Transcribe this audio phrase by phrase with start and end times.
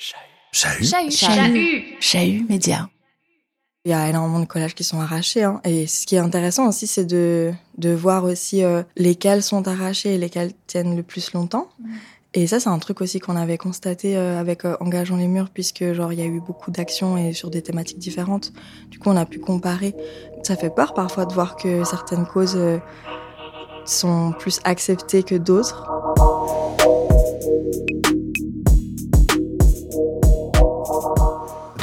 [0.00, 0.82] Chahut.
[0.82, 1.10] Chahut.
[1.10, 1.96] Chahut.
[2.00, 2.88] Chahut média.
[3.84, 5.44] Il y a énormément de collages qui sont arrachés.
[5.44, 5.60] Hein.
[5.64, 10.14] Et ce qui est intéressant aussi, c'est de, de voir aussi euh, lesquels sont arrachés
[10.14, 11.68] et lesquels tiennent le plus longtemps.
[12.32, 15.50] Et ça, c'est un truc aussi qu'on avait constaté euh, avec euh, Engageons les murs,
[15.52, 18.52] puisque genre il y a eu beaucoup d'actions et sur des thématiques différentes.
[18.90, 19.94] Du coup, on a pu comparer.
[20.42, 22.78] Ça fait peur parfois de voir que certaines causes euh,
[23.84, 25.99] sont plus acceptées que d'autres.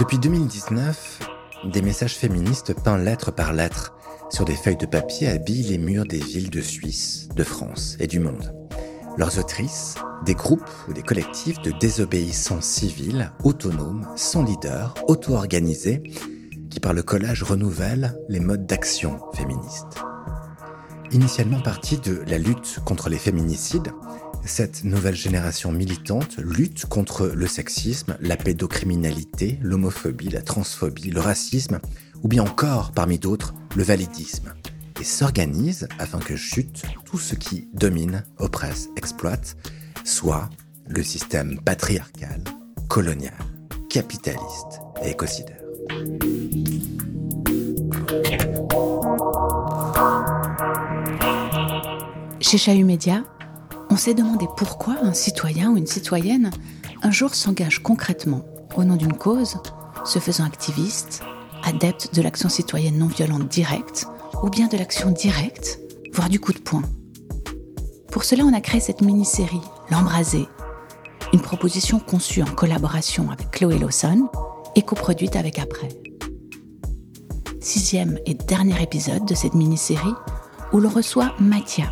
[0.08, 1.20] Depuis 2019,
[1.66, 3.94] des messages féministes peints lettre par lettre
[4.30, 8.08] sur des feuilles de papier habillent les murs des villes de Suisse, de France et
[8.08, 8.56] du monde.
[9.18, 16.02] Leurs autrices, des groupes ou des collectifs de désobéissants civils, autonomes, sans leader, auto-organisés,
[16.70, 19.98] qui par le collage renouvellent les modes d'action féministes.
[21.12, 23.92] Initialement partie de la lutte contre les féminicides,
[24.48, 31.80] cette nouvelle génération militante lutte contre le sexisme, la pédocriminalité, l'homophobie, la transphobie, le racisme,
[32.24, 34.54] ou bien encore, parmi d'autres, le validisme,
[35.00, 39.58] et s'organise afin que chute tout ce qui domine, oppresse, exploite,
[40.04, 40.50] soit
[40.88, 42.42] le système patriarcal,
[42.88, 43.34] colonial,
[43.90, 45.58] capitaliste et écocideur.
[52.40, 53.24] Chez Chahut Média,
[53.98, 56.52] on s'est demandé pourquoi un citoyen ou une citoyenne
[57.02, 58.46] un jour s'engage concrètement
[58.76, 59.58] au nom d'une cause,
[60.06, 61.24] se faisant activiste,
[61.64, 64.06] adepte de l'action citoyenne non violente directe,
[64.44, 65.80] ou bien de l'action directe,
[66.14, 66.84] voire du coup de poing.
[68.12, 70.48] Pour cela, on a créé cette mini-série, L'Embrasé,
[71.34, 74.30] une proposition conçue en collaboration avec Chloé Lawson
[74.76, 75.90] et coproduite avec Après.
[77.60, 80.14] Sixième et dernier épisode de cette mini-série
[80.72, 81.90] où l'on reçoit Mathia,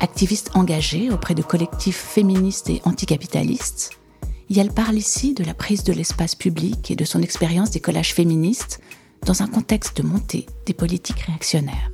[0.00, 3.92] activiste engagée auprès de collectifs féministes et anticapitalistes.
[4.54, 8.14] Elle parle ici de la prise de l'espace public et de son expérience des collages
[8.14, 8.80] féministes
[9.24, 11.90] dans un contexte de montée des politiques réactionnaires.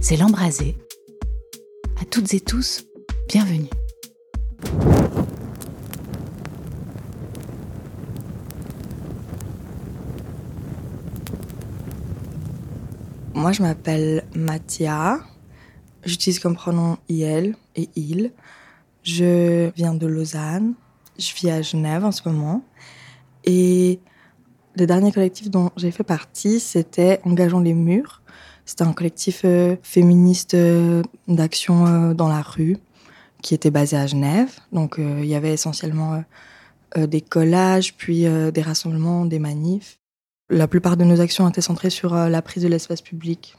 [0.00, 0.76] C'est l'embrasé.
[2.00, 2.84] À toutes et tous,
[3.28, 3.68] bienvenue.
[13.40, 15.18] Moi, je m'appelle Mathia.
[16.04, 18.32] J'utilise comme pronom IL et IL.
[19.02, 20.74] Je viens de Lausanne.
[21.18, 22.62] Je vis à Genève en ce moment.
[23.44, 23.98] Et
[24.76, 28.20] le dernier collectif dont j'ai fait partie, c'était Engageons les murs.
[28.66, 32.76] C'était un collectif euh, féministe euh, d'action euh, dans la rue
[33.40, 34.50] qui était basé à Genève.
[34.70, 36.22] Donc il y avait essentiellement
[36.94, 39.99] des collages, puis des rassemblements, des manifs.
[40.52, 43.56] La plupart de nos actions étaient centrées sur euh, la prise de l'espace public.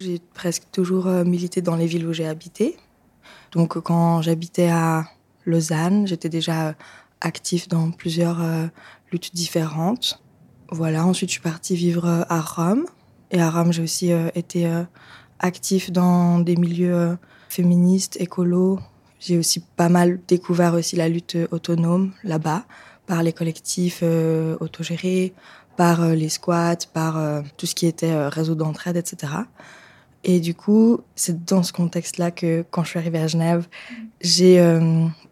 [0.00, 2.78] J'ai presque toujours euh, milité dans les villes où j'ai habité.
[3.52, 5.04] Donc euh, quand j'habitais à
[5.44, 6.74] Lausanne, j'étais déjà
[7.20, 8.40] actif dans plusieurs
[9.12, 10.22] luttes différentes.
[10.70, 12.86] Voilà, ensuite je suis partie vivre à Rome.
[13.30, 14.68] Et à Rome, j'ai aussi été
[15.38, 17.16] actif dans des milieux
[17.48, 18.80] féministes, écolos.
[19.20, 22.64] J'ai aussi pas mal découvert aussi la lutte autonome là-bas,
[23.06, 24.02] par les collectifs
[24.60, 25.32] autogérés,
[25.76, 29.32] par euh, les squats, par euh, tout ce qui était euh, réseau d'entraide, etc.
[30.24, 33.66] Et du coup, c'est dans ce contexte-là que, quand je suis arrivée à Genève,
[34.20, 34.64] j'ai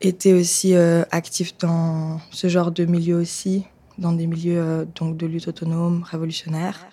[0.01, 3.65] été aussi active dans ce genre de milieu aussi,
[3.99, 6.89] dans des milieux donc de lutte autonome, révolutionnaire.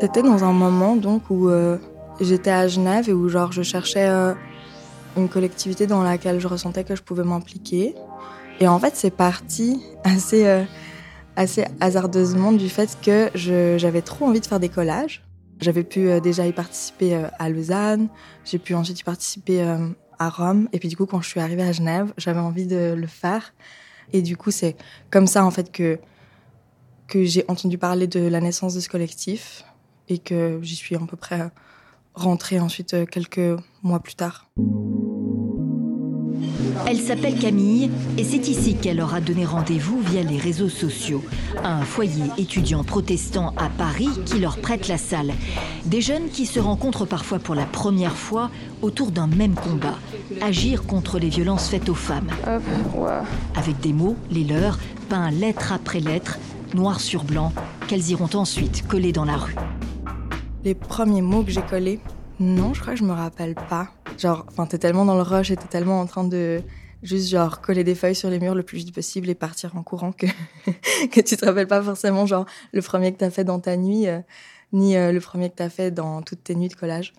[0.00, 1.50] C'était dans un moment donc où
[2.20, 4.34] j'étais à Genève et où genre je cherchais euh,
[5.16, 7.94] une collectivité dans laquelle je ressentais que je pouvais m'impliquer.
[8.60, 10.62] Et en fait, c'est parti assez euh,
[11.36, 15.24] assez hasardeusement du fait que j'avais trop envie de faire des collages.
[15.60, 18.08] J'avais pu euh, déjà y participer à Lausanne,
[18.44, 19.62] j'ai pu ensuite y participer
[20.18, 22.94] à Rome, et puis du coup, quand je suis arrivée à Genève, j'avais envie de
[22.96, 23.52] le faire.
[24.12, 24.76] Et du coup, c'est
[25.10, 25.98] comme ça en fait que
[27.06, 29.64] que j'ai entendu parler de la naissance de ce collectif
[30.08, 31.50] et que j'y suis à peu près
[32.14, 34.46] rentrée ensuite euh, quelques mois plus tard.
[36.86, 41.22] Elle s'appelle Camille et c'est ici qu'elle leur a donné rendez-vous via les réseaux sociaux.
[41.62, 45.32] Un foyer étudiant protestant à Paris qui leur prête la salle.
[45.86, 48.50] Des jeunes qui se rencontrent parfois pour la première fois
[48.82, 49.96] autour d'un même combat.
[50.42, 52.30] Agir contre les violences faites aux femmes.
[53.56, 54.78] Avec des mots, les leurs,
[55.08, 56.38] peints lettre après lettre,
[56.74, 57.52] noir sur blanc,
[57.86, 59.54] qu'elles iront ensuite coller dans la rue.
[60.64, 62.00] Les premiers mots que j'ai collés,
[62.40, 63.90] non, je crois que je me rappelle pas.
[64.18, 66.62] Genre, enfin, t'es tellement dans le rush et t'es tellement en train de
[67.02, 69.82] juste genre coller des feuilles sur les murs le plus vite possible et partir en
[69.82, 70.24] courant que,
[71.12, 73.76] que tu te rappelles pas forcément genre le premier que tu as fait dans ta
[73.76, 74.20] nuit, euh,
[74.72, 77.12] ni euh, le premier que tu as fait dans toutes tes nuits de collage.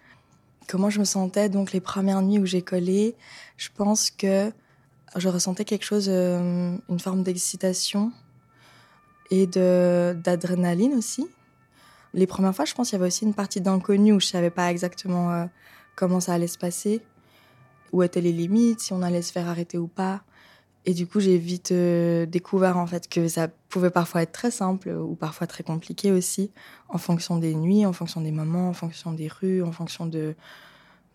[0.68, 3.16] Comment je me sentais donc les premières nuits où j'ai collé
[3.58, 4.52] Je pense que
[5.16, 8.12] je ressentais quelque chose, euh, une forme d'excitation
[9.30, 11.28] et de d'adrénaline aussi.
[12.16, 14.50] Les premières fois, je pense qu'il y avait aussi une partie d'inconnu où je savais
[14.50, 15.48] pas exactement
[15.96, 17.02] comment ça allait se passer
[17.96, 20.22] où étaient les limites, si on allait se faire arrêter ou pas.
[20.86, 24.52] Et du coup, j'ai vite euh, découvert en fait que ça pouvait parfois être très
[24.52, 26.52] simple ou parfois très compliqué aussi,
[26.90, 30.36] en fonction des nuits, en fonction des moments, en fonction des rues, en fonction de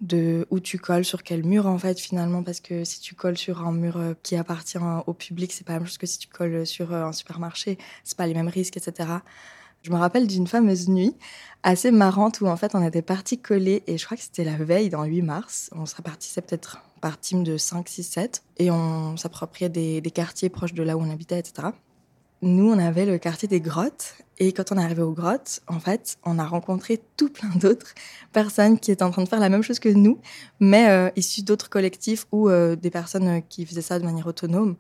[0.01, 2.43] de où tu colles sur quel mur en fait finalement.
[2.43, 5.75] Parce que si tu colles sur un mur euh, qui appartient au public c'est pas
[5.75, 7.79] la même chose que si tu colles sur euh, un supermarché.
[8.03, 9.21] C'est pas les mêmes risques etc
[9.83, 11.15] je me rappelle d'une fameuse nuit
[11.63, 14.57] assez marrante où en fait on était parti coller et je crois que c'était la
[14.57, 15.71] veille dans 8 mars.
[15.75, 20.49] On se répartissait peut-être par team de 5, 6, 7 et on s'appropriait des, quartiers
[20.49, 21.69] proches de là où on habitait, etc.
[22.43, 25.79] Nous, on avait le quartier des grottes et quand on est arrivé aux grottes, en
[25.79, 27.95] fait, on a rencontré tout plein d'autres
[28.33, 30.19] personnes qui étaient en train de faire la même chose que nous,
[30.59, 34.77] mais euh, issues d'autres collectifs ou euh, des personnes qui faisaient ça de manière autonome.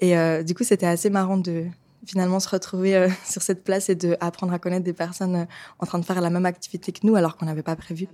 [0.00, 1.66] Et euh, du coup, c'était assez marrant de,
[2.06, 5.44] finalement se retrouver euh, sur cette place et de apprendre à connaître des personnes euh,
[5.78, 8.08] en train de faire la même activité que nous alors qu'on n'avait pas prévu.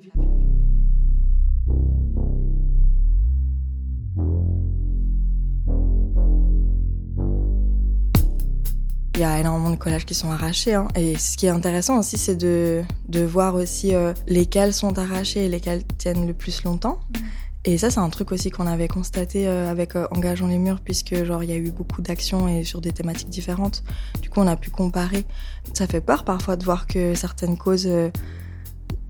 [9.14, 10.72] Il y a énormément de collages qui sont arrachés.
[10.72, 10.88] Hein.
[10.96, 12.82] Et ce qui est intéressant aussi, c'est de,
[13.14, 16.98] voir aussi euh, lesquels sont arrachés et lesquels tiennent le plus longtemps.
[17.64, 20.80] Et ça, c'est un truc aussi qu'on avait constaté euh, avec euh, Engageons les murs,
[20.80, 23.84] puisque genre il y a eu beaucoup d'actions et sur des thématiques différentes.
[24.20, 25.24] Du coup, on a pu comparer.
[25.72, 28.10] Ça fait peur parfois de voir que certaines causes euh,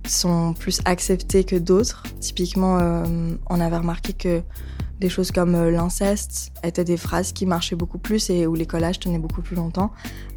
[0.06, 2.02] sont plus acceptées que d'autres.
[2.20, 3.04] Typiquement,
[3.49, 4.43] on avait remarqué que
[4.98, 8.98] des choses comme l'inceste étaient des phrases qui marchaient beaucoup plus et où les collages
[8.98, 9.93] tenaient beaucoup plus longtemps,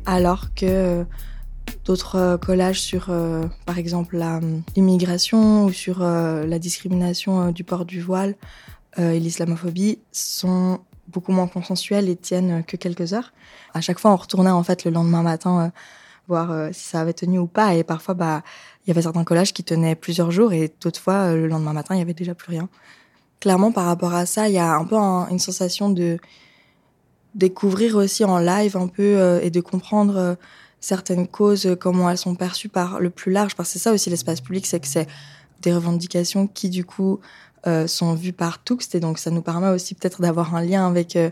[0.06, 1.04] alors que
[1.86, 4.22] d'autres euh, collages sur, euh, par exemple,
[4.76, 8.36] l'immigration euh, ou sur la discrimination du port du voile
[8.98, 10.80] et l'islamophobie sont
[11.10, 13.34] beaucoup moins consensuels et tiennent que quelques heures.
[13.74, 15.74] À chaque fois, on retournait en fait le lendemain matin
[16.30, 17.76] voir si ça avait tenu ou pas.
[17.76, 18.42] Et parfois, bah,
[18.86, 21.96] il y avait certains collages qui tenaient plusieurs jours et d'autres fois, le lendemain matin,
[21.96, 22.70] il y avait déjà plus rien.
[23.42, 26.18] Clairement, par rapport à ça, il y a un peu une sensation de
[27.34, 30.38] découvrir aussi en live un peu et de comprendre
[30.80, 33.56] certaines causes, euh, comment elles sont perçues par le plus large.
[33.56, 35.08] Parce que c'est ça aussi l'espace public, c'est que c'est
[35.62, 37.20] des revendications qui du coup
[37.68, 40.88] euh, sont vues par tous et donc ça nous permet aussi peut-être d'avoir un lien
[40.88, 41.32] avec euh,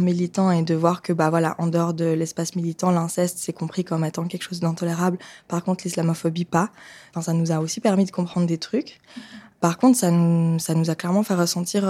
[0.00, 3.84] militant et de voir que bah voilà en dehors de l'espace militant l'inceste c'est compris
[3.84, 5.18] comme étant quelque chose d'intolérable.
[5.46, 6.70] Par contre l'islamophobie pas.
[7.10, 9.00] Enfin, ça nous a aussi permis de comprendre des trucs.
[9.60, 11.84] Par contre ça nous ça nous a clairement fait ressentir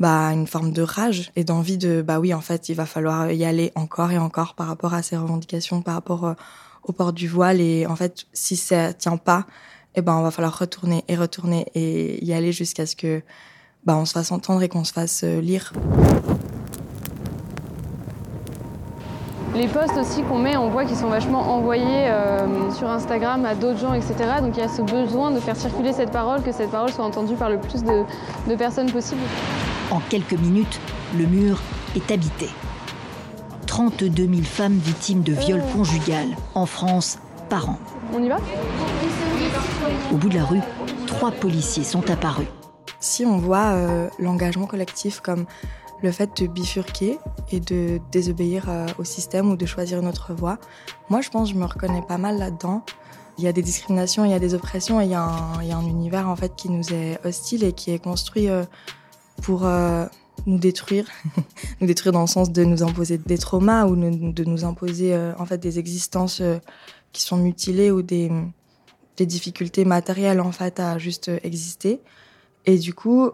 [0.00, 3.30] bah, une forme de rage et d'envie de bah oui en fait il va falloir
[3.30, 6.34] y aller encore et encore par rapport à ces revendications par rapport euh,
[6.84, 9.44] au port du voile et en fait si ça tient pas
[9.94, 13.22] eh ben on va falloir retourner et retourner et y aller jusqu'à ce que
[13.84, 15.72] bah on se fasse entendre et qu'on se fasse euh, lire.
[19.54, 23.56] Les posts aussi qu'on met, on voit qu'ils sont vachement envoyés euh, sur Instagram à
[23.56, 24.14] d'autres gens, etc.
[24.40, 27.04] Donc il y a ce besoin de faire circuler cette parole, que cette parole soit
[27.04, 28.04] entendue par le plus de,
[28.48, 29.20] de personnes possible.
[29.90, 30.80] En quelques minutes,
[31.18, 31.60] le mur
[31.96, 32.48] est habité.
[33.66, 37.78] 32 000 femmes victimes de viols conjugal en France par an.
[38.12, 38.38] On y va?
[40.12, 40.60] Au bout de la rue,
[41.06, 42.46] trois policiers sont apparus.
[43.00, 45.46] Si on voit euh, l'engagement collectif comme
[46.02, 47.18] le fait de bifurquer
[47.50, 50.58] et de désobéir euh, au système ou de choisir une autre voie,
[51.08, 52.84] moi je pense que je me reconnais pas mal là-dedans.
[53.38, 55.86] Il y a des discriminations, il y a des oppressions et il y a un,
[55.86, 58.64] univers en fait qui nous est hostile et qui est construit euh,
[59.42, 60.06] pour euh,
[60.46, 61.06] nous détruire,
[61.80, 65.32] nous détruire dans le sens de nous imposer des traumas ou de nous imposer euh,
[65.38, 66.58] en fait des existences euh,
[67.12, 68.30] qui sont mutilées ou des,
[69.16, 72.00] des difficultés matérielles en fait à juste exister.
[72.66, 73.30] Et du coup,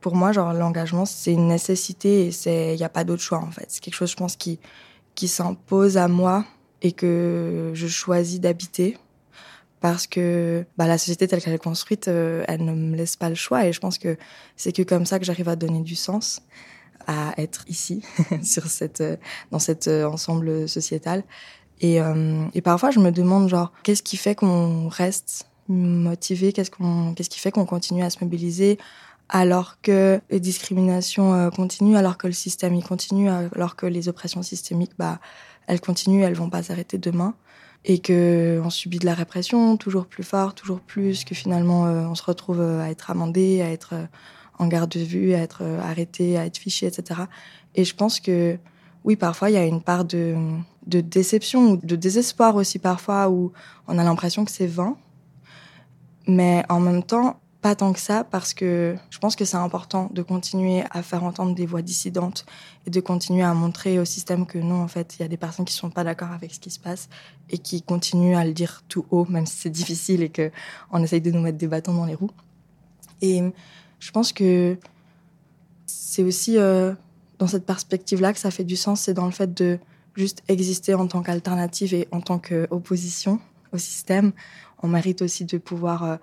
[0.00, 3.38] pour moi, genre l'engagement c'est une nécessité et c'est il n'y a pas d'autre choix
[3.38, 3.66] en fait.
[3.68, 4.58] C'est quelque chose je pense qui
[5.14, 6.44] qui s'impose à moi
[6.82, 8.98] et que je choisis d'habiter
[9.84, 13.28] parce que bah, la société telle qu'elle est construite, euh, elle ne me laisse pas
[13.28, 13.66] le choix.
[13.66, 14.16] Et je pense que
[14.56, 16.40] c'est que comme ça que j'arrive à donner du sens
[17.06, 19.16] à être ici, euh,
[19.50, 21.22] dans cet euh, ensemble sociétal.
[21.82, 22.00] Et,
[22.62, 26.54] parfois, je me demande, genre, qu'est-ce qui fait qu'on reste motivé?
[26.54, 26.70] Qu'est-ce
[27.28, 28.78] qui fait qu'on continue à se mobiliser
[29.28, 34.42] alors que les discriminations continuent, alors que le système y continue, alors que les oppressions
[34.42, 35.18] systémiques, bah,
[35.66, 37.34] elles continuent, elles vont pas s'arrêter demain?
[37.84, 42.06] Et que on subit de la répression toujours plus fort, toujours plus, que finalement euh,
[42.06, 44.06] on se retrouve euh, à être amendé, à être euh,
[44.58, 47.22] en garde de vue, à être euh, arrêté, à être fiché, etc.
[47.74, 48.58] Et je pense que
[49.04, 50.34] oui, parfois il y a une part de,
[50.86, 53.52] de déception ou de désespoir aussi parfois où
[53.86, 54.96] on a l'impression que c'est vain.
[56.26, 60.10] Mais en même temps, pas tant que ça parce que je pense que c'est important
[60.12, 62.44] de continuer à faire entendre des voix dissidentes
[62.86, 65.38] et de continuer à montrer au système que non, en fait, il y a des
[65.38, 67.08] personnes qui sont pas d'accord avec ce qui se passe
[67.48, 70.50] et qui continuent à le dire tout haut, même si c'est difficile et que
[70.92, 72.32] on essaye de nous mettre des bâtons dans les roues.
[73.22, 73.42] Et
[73.98, 74.76] je pense que
[75.86, 76.92] c'est aussi euh,
[77.38, 79.78] dans cette perspective-là que ça fait du sens, c'est dans le fait de
[80.16, 83.40] juste exister en tant qu'alternative et en tant qu'opposition
[83.72, 84.32] au système.
[84.82, 86.16] On mérite aussi de pouvoir euh,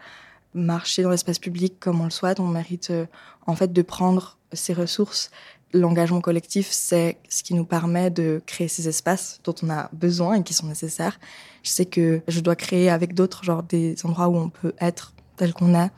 [0.54, 2.40] marcher dans l'espace public comme on le souhaite.
[2.40, 3.06] On mérite euh,
[3.48, 5.32] en fait de prendre ces ressources.
[5.74, 10.36] L'engagement collectif, c'est ce qui nous permet de créer ces espaces dont on a besoin
[10.36, 11.18] et qui sont nécessaires.
[11.64, 15.14] Je sais que je dois créer avec d'autres, genre des endroits où on peut être
[15.38, 15.90] tel qu'on est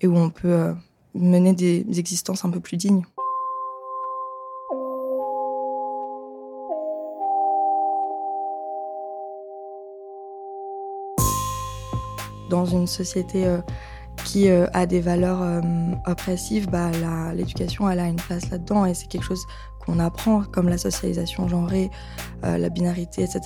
[0.00, 0.72] et où on peut euh,
[1.14, 3.04] mener des existences un peu plus dignes.
[12.48, 13.60] Dans une société euh,
[14.24, 15.60] qui euh, a des valeurs euh,
[16.06, 16.90] oppressives, bah,
[17.34, 19.46] l'éducation, a une place là-dedans et c'est quelque chose
[19.84, 21.90] qu'on apprend, comme la socialisation genrée,
[22.44, 23.40] euh, la binarité, etc.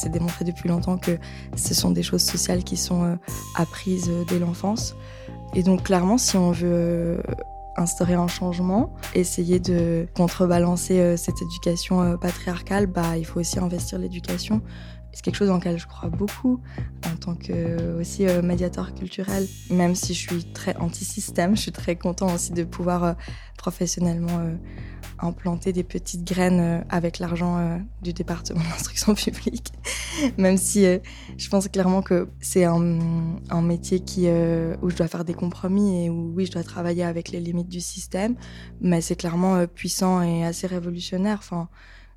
[0.00, 1.18] C'est démontré depuis longtemps que
[1.56, 3.18] ce sont des choses sociales qui sont
[3.56, 4.94] apprises dès l'enfance.
[5.54, 7.22] Et donc clairement, si on veut
[7.80, 14.62] instaurer un changement, essayer de contrebalancer cette éducation patriarcale, bah, il faut aussi investir l'éducation
[15.12, 16.60] c'est quelque chose dans lequel je crois beaucoup
[17.06, 19.46] en tant que aussi euh, médiateur culturel.
[19.70, 23.12] Même si je suis très anti-système, je suis très content aussi de pouvoir euh,
[23.58, 24.54] professionnellement euh,
[25.22, 29.72] implanter des petites graines avec l'argent du département de l'instruction publique.
[30.38, 30.84] Même si
[31.36, 32.80] je pense clairement que c'est un,
[33.62, 37.30] métier qui, où je dois faire des compromis et où oui, je dois travailler avec
[37.30, 38.34] les limites du système,
[38.80, 41.38] mais c'est clairement puissant et assez révolutionnaire.
[41.38, 41.68] Enfin,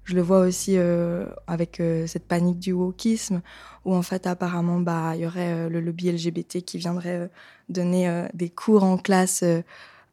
[0.05, 3.41] je le vois aussi euh, avec euh, cette panique du wokisme,
[3.85, 7.29] où en fait apparemment bah il y aurait euh, le lobby LGBT qui viendrait
[7.69, 9.43] donner des cours en classe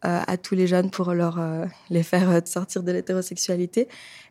[0.02, 1.38] à tous les jeunes pour leur
[1.90, 3.88] les faire sortir de l'hétérosexualité.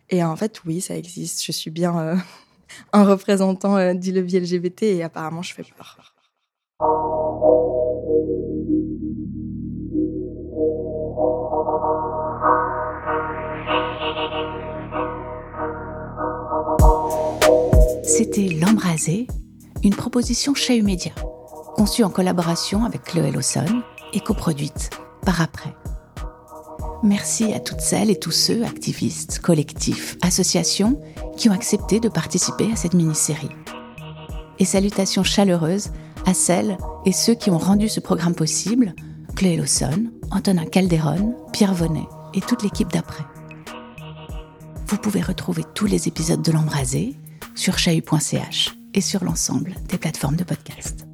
[0.09, 1.43] Et en fait oui, ça existe.
[1.45, 2.17] Je suis bien
[2.93, 6.15] un représentant du lobby LGBT et apparemment je fais peur.
[18.03, 19.27] C'était L'Embrasé,
[19.83, 21.11] une proposition chez Média,
[21.75, 23.81] conçue en collaboration avec Chloé Lawson
[24.13, 24.89] et coproduite
[27.03, 31.01] Merci à toutes celles et tous ceux, activistes, collectifs, associations,
[31.37, 33.49] qui ont accepté de participer à cette mini-série.
[34.59, 35.91] Et salutations chaleureuses
[36.25, 38.93] à celles et ceux qui ont rendu ce programme possible,
[39.35, 43.23] Chloé Lawson, Antonin Calderon, Pierre Vonnet et toute l'équipe d'après.
[44.87, 47.15] Vous pouvez retrouver tous les épisodes de L'Embrasé
[47.55, 51.08] sur chahut.ch et sur l'ensemble des plateformes de podcast.